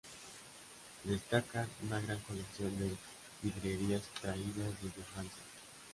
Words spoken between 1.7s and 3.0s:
una gran colección de